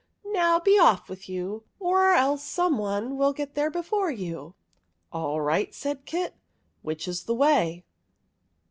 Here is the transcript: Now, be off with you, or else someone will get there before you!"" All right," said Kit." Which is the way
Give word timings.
Now, 0.25 0.59
be 0.59 0.79
off 0.79 1.09
with 1.09 1.29
you, 1.29 1.63
or 1.79 2.13
else 2.15 2.41
someone 2.41 3.17
will 3.17 3.33
get 3.33 3.53
there 3.53 3.69
before 3.69 4.09
you!"" 4.09 4.55
All 5.13 5.39
right," 5.39 5.71
said 5.75 6.05
Kit." 6.07 6.33
Which 6.81 7.07
is 7.07 7.25
the 7.25 7.35
way 7.35 7.83